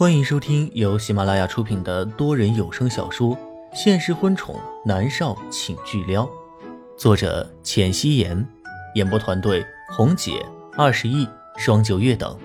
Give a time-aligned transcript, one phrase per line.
[0.00, 3.36] 欢迎收听由喜马拉雅出品的多人有声小说
[3.74, 6.24] 《现实婚宠男少请巨撩》，
[6.96, 8.48] 作者：浅汐颜，
[8.94, 10.42] 演播团队：红姐、
[10.72, 11.28] 二十亿、
[11.58, 12.40] 双九月等。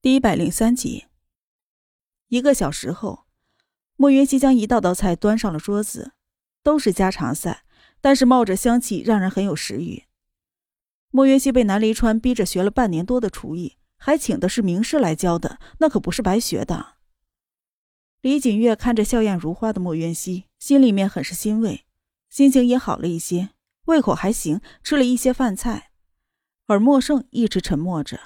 [0.00, 1.06] 第一百零三集。
[2.28, 3.24] 一个小时后，
[3.96, 6.12] 莫云熙将一道道菜端上了桌子，
[6.62, 7.64] 都是家常菜，
[8.00, 10.04] 但是冒着香气，让人很有食欲。
[11.10, 13.78] 莫云熙被南离川逼着学了半年多的厨艺。
[14.04, 16.94] 还请的是名师来教的，那可不是白学的。
[18.20, 21.86] 李锦月看着笑靥如花的莫渊熙，心里面很是欣慰，
[22.28, 23.50] 心情也好了一些，
[23.84, 25.92] 胃口还行，吃了一些饭菜。
[26.66, 28.18] 而莫胜一直沉默着。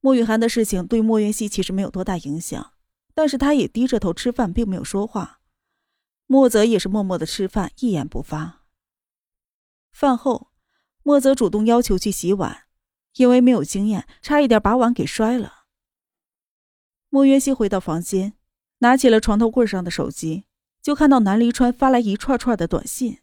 [0.00, 2.72] 莫雨涵的事情对莫渊熙其实没有多大影响，
[3.14, 5.40] 但是他也低着头吃饭，并没有说话。
[6.26, 8.64] 莫泽也是默默的吃饭，一言不发。
[9.92, 10.50] 饭后，
[11.04, 12.65] 莫泽主动要求去洗碗。
[13.16, 15.64] 因为没有经验，差一点把碗给摔了。
[17.08, 18.34] 莫约西回到房间，
[18.78, 20.46] 拿起了床头柜上的手机，
[20.82, 23.20] 就看到南离川发来一串串的短信。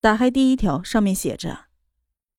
[0.00, 1.66] 打开第一条，上面写着：“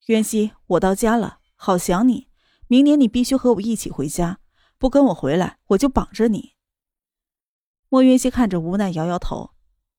[0.08, 2.28] 渊熙，我到家了，好想你。
[2.68, 4.40] 明年你必须和我一起回家，
[4.78, 6.56] 不跟我回来，我就绑着你。”
[7.90, 9.52] 莫约西看着无奈，摇摇头。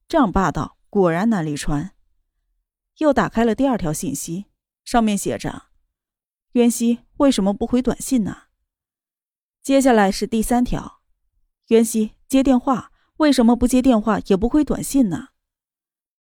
[0.06, 1.94] 这样霸道，果然南离川。
[2.98, 4.46] 又打开了第二条信息，
[4.84, 5.67] 上面写着。
[6.58, 8.36] 渊熙为什么不回短信呢？
[9.62, 11.02] 接下来是第三条，
[11.68, 15.28] 渊熙接电话为什么不接电话也不回短信呢？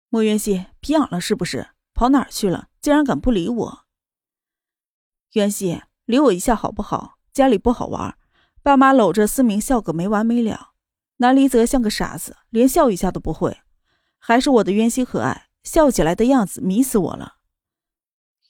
[0.09, 1.71] 莫渊熙皮痒了是不是？
[1.95, 2.67] 跑哪儿去了？
[2.79, 3.85] 竟然敢不理我！
[5.31, 7.17] 渊熙理我一下好不好？
[7.33, 8.15] 家里不好玩，
[8.61, 10.73] 爸妈搂着思明笑个没完没了。
[11.17, 13.57] 南离泽像个傻子，连笑一下都不会。
[14.19, 17.37] 还是我的渊熙可爱，笑起来的样子迷死我了。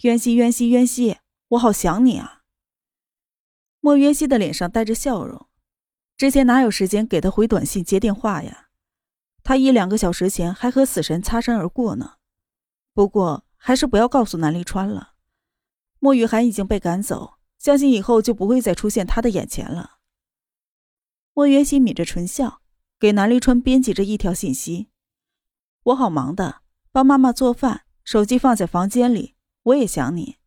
[0.02, 1.20] 渊熙渊熙渊熙。
[1.52, 2.44] 我好想你啊！
[3.82, 5.50] 莫约西的脸上带着笑容。
[6.16, 8.70] 之前哪有时间给他回短信、接电话呀？
[9.44, 12.14] 他一两个小时前还和死神擦身而过呢。
[12.94, 15.16] 不过还是不要告诉南离川了。
[16.00, 19.98] 莫雨涵已经被赶走，相信以后就不会再出现他的眼前了。
[21.34, 22.62] 莫约西抿着唇笑，
[22.98, 24.90] 给南离川编辑着一条信息
[25.84, 26.62] ：“我好忙的，
[26.94, 30.38] 帮妈妈做饭，手机放在房间里，我也想你。”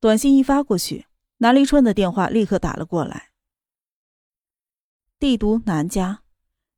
[0.00, 1.06] 短信一发过去，
[1.38, 3.32] 南离川的电话立刻打了过来。
[5.18, 6.22] 帝都南家，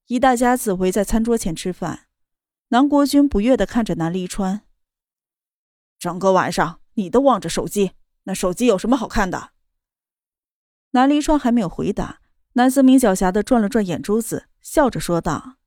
[0.07, 2.09] 一大家子围在餐桌前吃饭。
[2.71, 4.63] 南国君不悦的看着南离川
[6.01, 7.93] ：“整个晚上你都望着手机，
[8.25, 9.53] 那手机有什么好看的？”
[10.91, 12.21] 南离川还没有回答，
[12.55, 15.59] 南思明狡黠的转了转眼珠子，笑着说道：“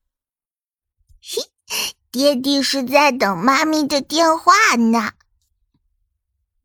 [1.24, 1.44] 嘿，
[2.12, 5.14] 爹地是在等妈咪的电话呢。”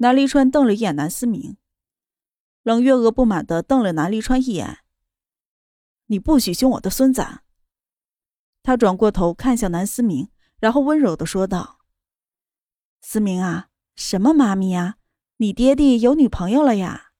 [0.02, 1.58] 南离川瞪了一眼南思明，
[2.62, 4.78] 冷月娥不满的瞪了南离川一眼
[6.08, 7.22] ：“你不许凶我的孙子！”
[8.64, 11.80] 他转过头看向南思明，然后温柔的说道
[13.02, 14.96] ：“思明啊，什么妈咪呀？
[15.36, 17.10] 你爹地有女朋友了呀？”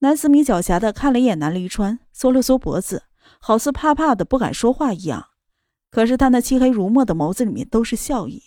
[0.00, 3.04] 南思明狡黠的看了一眼南离川，缩了缩脖子，
[3.38, 5.28] 好似怕怕的不敢说话一样。
[5.90, 8.42] 可是他那漆黑如墨的眸子里面都是笑意。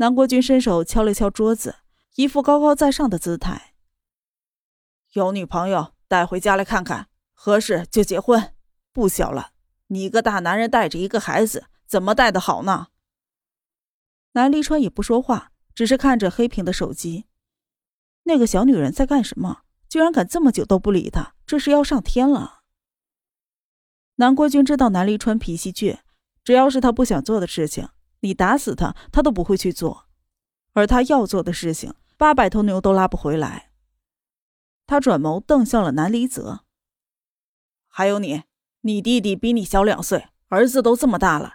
[0.00, 1.78] 南国君伸手敲了敲桌子，
[2.14, 3.74] 一副高高在上的姿态。
[5.14, 8.54] 有女朋友带回家来看看，合适就结婚。
[8.92, 9.50] 不小了，
[9.88, 12.88] 你一个大男人带着一个孩子，怎么带的好呢？
[14.34, 17.24] 南离川也不说话，只是看着黑屏的手机。
[18.22, 19.62] 那个小女人在干什么？
[19.88, 22.60] 居然敢这么久都不理他，这是要上天了。
[24.16, 25.98] 南国君知道南离川脾气倔，
[26.44, 27.88] 只要是他不想做的事情。
[28.20, 30.06] 你打死他，他都不会去做；
[30.72, 33.70] 而他要做的事情，八百头牛都拉不回来。
[34.86, 36.64] 他转眸瞪向了南离泽。
[37.86, 38.44] 还有你，
[38.80, 41.54] 你弟弟比你小两岁，儿子都这么大了，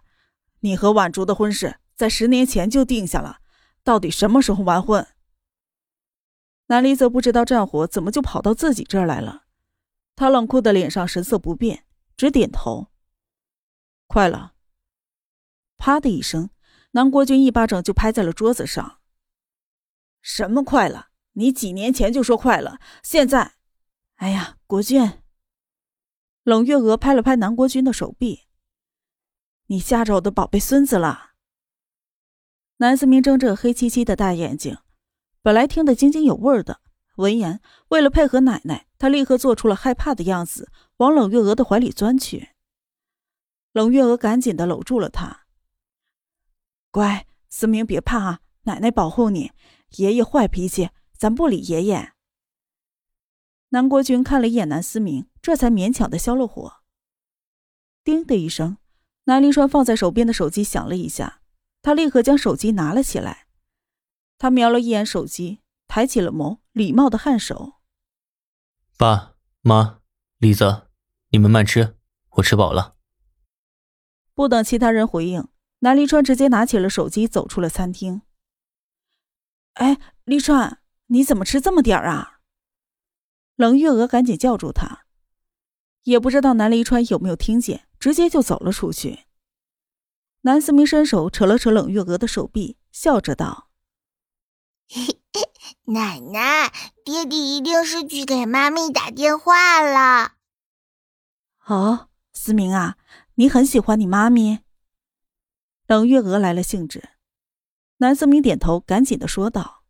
[0.60, 3.40] 你和婉竹的婚事在十年前就定下了，
[3.84, 5.08] 到底什么时候完婚？
[6.68, 9.44] 南离泽不知道战火怎么就跑到自己这儿来了，
[10.16, 11.86] 他冷酷的脸上神色不变，
[12.16, 12.88] 只点头。
[14.08, 14.54] 快了。
[15.78, 16.50] 啪的一声，
[16.96, 19.00] 南国君一巴掌就拍在了桌子上。
[20.22, 21.10] 什么快了？
[21.34, 23.56] 你几年前就说快了，现在……
[24.18, 25.22] 哎呀，国君！
[26.44, 28.44] 冷月娥拍了拍南国君的手臂
[29.68, 31.32] ：“你吓着我的宝贝孙子了。”
[32.78, 34.78] 南思明睁着黑漆漆的大眼睛，
[35.42, 36.82] 本来听得津津有味的，
[37.16, 42.50] 闻言，为了配合奶奶，他立刻做出了害怕的样子，往冷月娥的怀里钻去。
[43.72, 45.43] 冷月娥赶紧的搂住了他。
[46.94, 49.52] 乖，思明别怕啊，奶奶保护你。
[49.98, 52.14] 爷爷坏脾气，咱不理爷爷。
[53.70, 56.82] 南国君看了一眼南思明，这才勉强的消了火。
[58.04, 58.78] 叮的一声，
[59.24, 61.42] 南临川放在手边的手机响了一下，
[61.82, 63.48] 他立刻将手机拿了起来。
[64.38, 67.74] 他瞄了一眼手机，抬起了眸，礼貌的颔首
[69.00, 70.02] ：“爸妈，
[70.38, 70.90] 李子，
[71.30, 71.98] 你们慢吃，
[72.34, 72.98] 我吃饱了。”
[74.36, 75.48] 不等其他人回应，
[75.84, 78.22] 南离川直接拿起了手机，走出了餐厅。
[79.74, 82.40] 哎，离川，你怎么吃这么点儿啊？
[83.58, 85.04] 冷月娥赶紧叫住他，
[86.04, 89.26] 也不知道南离川有没有听见，直接就走了出去。
[90.44, 93.70] 南思明伸手扯了扯冷月娥的手臂，笑着道
[95.92, 96.72] ：“奶奶，
[97.04, 100.36] 爹地一定是去给妈咪打电话了。”
[101.68, 102.98] 哦，思明啊，
[103.36, 104.63] 你很喜欢你妈咪。
[105.94, 107.08] 冷月娥来了兴致。
[107.98, 109.84] 南思明点头，赶紧的说道：“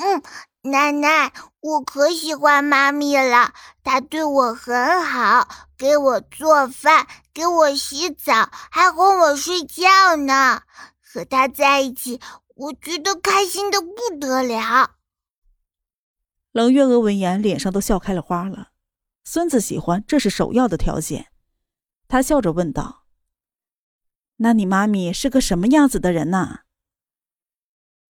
[0.00, 0.22] 嗯，
[0.62, 1.30] 奶奶，
[1.60, 3.52] 我可喜欢妈咪了，
[3.84, 5.46] 她对我很好，
[5.76, 10.62] 给我做饭，给我洗澡，还哄我睡觉呢。
[11.02, 12.18] 和她在一起，
[12.54, 14.92] 我觉得开心的不得了。”
[16.52, 18.68] 冷月娥闻言，脸上都笑开了花了。
[19.22, 21.26] 孙子喜欢，这是首要的条件。
[22.08, 22.97] 她笑着问道
[24.38, 26.60] ：“那你妈咪是个什么样子的人呢？”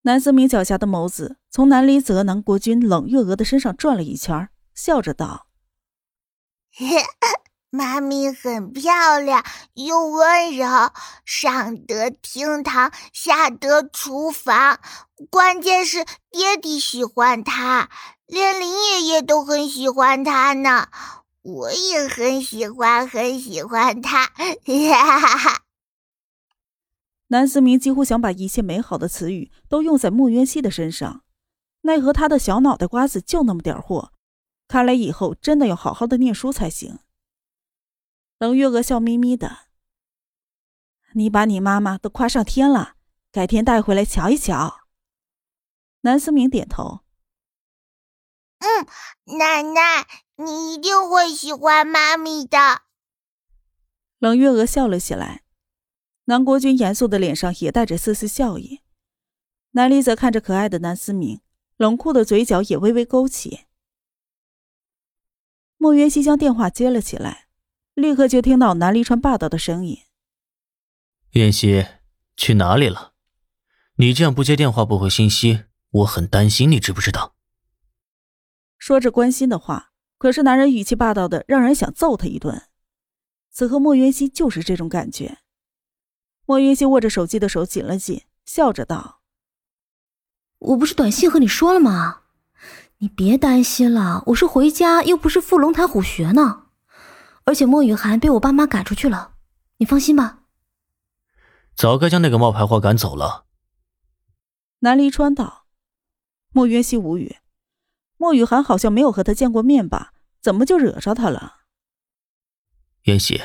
[0.03, 5.49] 南思明脚下的眸子从南离泽、南国君、冷月娥的身上转了一圈，笑着道
[7.71, 9.45] ：“妈咪很漂亮，
[9.75, 10.93] 又温柔，
[11.27, 14.81] 上得厅堂，下得厨房。
[15.29, 17.91] 关键是爹爹喜欢她，
[18.27, 20.89] 连林爷爷都很喜欢她呢。
[21.43, 24.31] 我也很喜欢，很喜欢她。
[27.29, 31.25] ”南思明几乎想把一切美好的词语都用在莫渊熙的身上，
[31.83, 34.13] 奈何他的小脑袋瓜子就那么点货，
[34.67, 36.99] 看来以后真的要好好的念书才行。
[38.39, 39.59] 冷月娥笑眯眯的
[41.13, 42.95] ：“你把你妈妈都夸上天了，
[43.31, 44.81] 改天带回来瞧一瞧。”
[46.03, 47.01] 南思明点头
[48.61, 48.87] ：“嗯，
[49.39, 52.83] 奶奶，你一定会喜欢妈咪的。”
[54.19, 55.43] 冷月娥笑了起来。
[56.29, 58.83] 南国君严肃的脸上也带着丝丝笑意，
[59.71, 61.41] 南离则看着可爱的南思明，
[61.79, 63.61] 冷酷的嘴角也微微勾起。
[65.79, 67.47] 莫云熙将电话接了起来，
[67.95, 70.01] 立刻就听到南离川霸道的声音
[71.33, 71.87] ：“云熙，
[72.37, 73.15] 去哪里了？
[73.95, 77.35] 你这样不接电话不回信息，我很担心，你知不知道？”
[78.77, 82.69] 说着关心的话，可是男人语气霸道的，让人想揍他一顿。
[83.51, 85.39] 此刻莫云熙就是这种感觉。
[86.49, 89.21] 莫云溪握着手机的手紧了紧，笑着道
[90.57, 92.23] ：“我不是短信和你说了吗？
[93.01, 96.69] 你别担心了，我是回家，又不是赴龙潭虎穴呢。
[97.45, 99.35] 而且莫雨涵被我爸妈赶出去了，
[99.77, 100.45] 你放心吧。
[101.75, 103.45] 早该将那个冒牌货赶走了。”
[104.81, 105.67] 南离川道。
[106.55, 107.37] 莫云溪无语，
[108.17, 110.15] 莫雨涵好像没有和他见过面吧？
[110.41, 111.57] 怎么就惹着他了？
[113.03, 113.39] 云溪。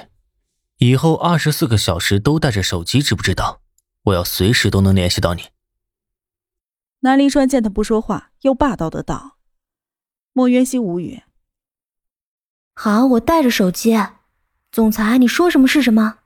[0.77, 3.61] 以后二十四个小时都带着手机，知不知道？
[4.03, 5.49] 我要随时都能联系到你。
[6.99, 9.37] 南离川见他不说话，又霸道的道
[10.33, 11.23] ：“莫渊熙无语。
[12.73, 13.95] 好，我带着手机。
[14.71, 16.19] 总裁，你说什么是什么？”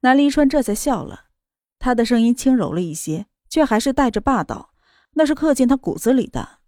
[0.00, 1.26] 南离川这才笑了，
[1.78, 4.72] 他的声音轻柔了一些，却还是带着霸道，
[5.12, 6.60] 那是刻进他骨子里的。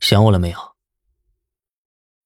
[0.00, 0.76] 想我了没有？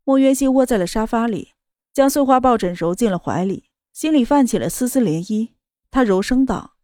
[0.04, 1.54] 莫渊熙窝在了沙发里。
[1.92, 5.54] 将碎花抱枕揉进了怀里，心里泛起了丝丝涟漪。
[5.90, 6.76] 他柔声道：“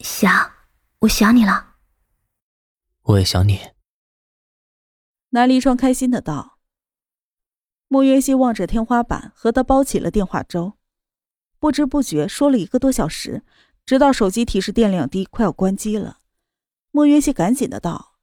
[0.00, 0.52] 想，
[1.00, 1.76] 我想你了。
[3.02, 3.60] 我也想你。”
[5.30, 6.58] 南离川开心的道。
[7.86, 10.74] 莫云熙望着天花板，和他煲起了电话粥，
[11.58, 13.42] 不知不觉说了一个多小时，
[13.84, 16.18] 直到手机提示电量低，快要关机了。
[16.92, 18.14] 莫云熙赶紧的道：“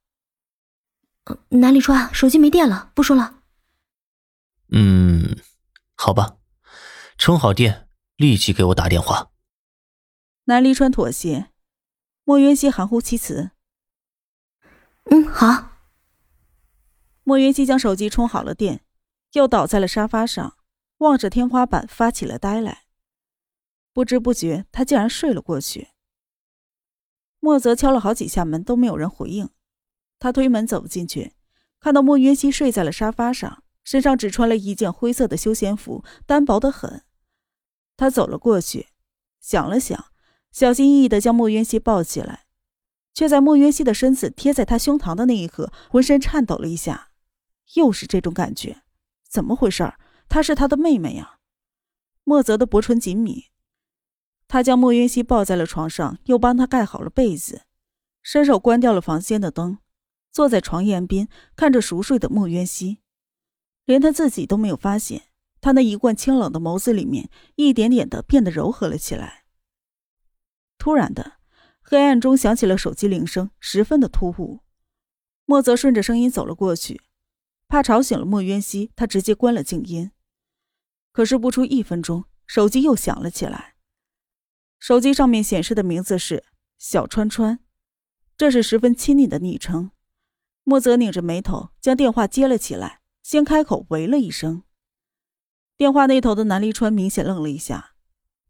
[1.50, 3.42] 南离川，手机没电了，不说了。”
[4.72, 5.07] 嗯，
[6.00, 6.38] 好吧，
[7.18, 9.32] 充好电，立即给我打电话。
[10.44, 11.50] 南离川妥协，
[12.22, 13.50] 莫云熙含糊其辞。
[15.10, 15.72] 嗯，好。
[17.24, 18.84] 莫云熙将手机充好了电，
[19.32, 20.56] 又倒在了沙发上，
[20.98, 22.84] 望着天花板发起了呆来。
[23.92, 25.88] 不知不觉，他竟然睡了过去。
[27.40, 29.50] 莫泽敲了好几下门都没有人回应，
[30.20, 31.34] 他推门走进去，
[31.80, 33.64] 看到莫云熙睡在了沙发上。
[33.88, 37.04] 身上只穿了一件灰色的休闲服，单薄的很。
[37.96, 38.88] 他走了过去，
[39.40, 40.12] 想了想，
[40.52, 42.44] 小心翼翼的将莫渊熙抱起来，
[43.14, 47.12] 却在莫渊熙的身子贴在他胸膛的那一刻，浑身颤抖了一下。
[47.76, 48.82] 又是这种感觉，
[49.26, 49.90] 怎么回事？
[50.28, 51.38] 她是他的妹妹呀！
[52.24, 53.46] 莫泽的薄唇紧抿，
[54.46, 57.62] 他将莫渊熙抱在了床上，又帮他盖好了被子，
[58.22, 59.78] 伸手关掉了房间的灯，
[60.30, 61.26] 坐在床沿边，
[61.56, 62.98] 看着熟睡的莫渊熙，
[63.88, 65.22] 连他自己都没有发现，
[65.62, 69.46] 他那一贯清冷的眸子里面，一点点的变得柔和了起来。
[70.76, 71.38] 突然的，
[71.80, 74.60] 黑暗中响起了手机铃声，十分的突兀。
[75.46, 77.00] 莫泽顺着声音走了过去，
[77.66, 80.10] 怕吵醒了莫渊熙，他直接关了静音。
[81.10, 83.76] 可是不出一分钟，手机又响了起来。
[84.78, 86.44] 手机上面显示的名字是
[86.76, 87.60] 小川川，
[88.36, 89.92] 这是十分亲昵的昵称。
[90.64, 94.62] 莫泽拧着眉头将电话接了起来，先开口喂了一声。
[95.76, 97.94] 电话那头的南离川明显愣了一下。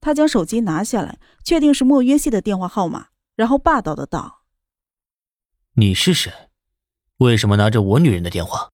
[0.01, 4.45] 他将手机拿下来，确定是莫约西的电话号码，然后霸道的道
[5.75, 6.33] ：“你是谁？
[7.17, 8.71] 为什么拿着我女人的电话？”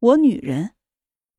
[0.00, 0.74] 我女人，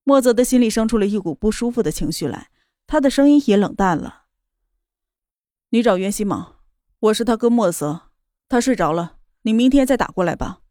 [0.05, 2.49] 莫泽的心里生出了一股不舒服的情绪来，
[2.88, 4.27] 他的声音也冷淡了
[5.71, 6.59] ：“你找袁西吗？
[6.99, 8.11] 我是他哥莫泽，
[8.47, 10.61] 他睡着了，你明天再打过来吧。”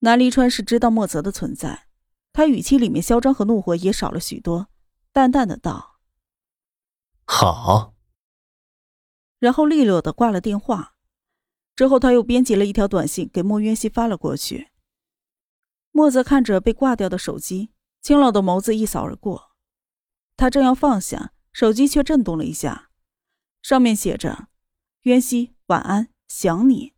[0.00, 1.88] 南离川是知道莫泽的存在，
[2.32, 4.68] 他语气里面嚣张和怒火也少了许多，
[5.12, 6.00] 淡淡的道。
[7.24, 7.94] 好，
[9.38, 10.94] 然后利落的挂了电话。
[11.74, 14.70] 之后，他又编辑了一条短信给莫渊熙发了过去。
[15.90, 19.52] 莫泽看着被挂掉的手机，清冷的眸子一扫而过。
[20.36, 22.90] 他正要放下手机，却震动了一下，
[23.62, 24.48] 上面写着
[25.04, 26.94] ：“渊熙，晚安，想你。”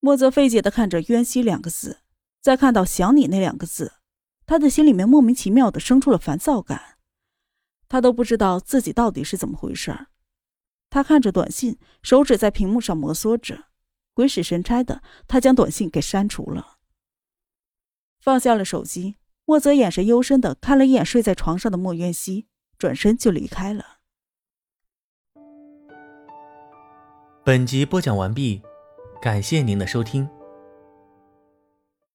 [0.00, 2.00] 莫泽费解的看着“渊熙”两个字，
[2.40, 3.92] 再看到“想你”那两个字，
[4.46, 6.96] 他的心里面莫名其妙的生出了烦躁感。
[7.86, 10.06] 他都不知道自己到底是怎么回事儿。
[10.88, 13.64] 他看着短信，手指在屏幕上摩挲着，
[14.14, 16.78] 鬼使神差的，他将短信给删除了。
[18.20, 22.46] 放下了手机，莫泽眼神幽深的看了一眼睡在床上的莫渊熙，
[22.78, 23.98] 转身就离开了。
[27.44, 28.62] 本集播讲完毕，
[29.20, 30.26] 感谢您的收听。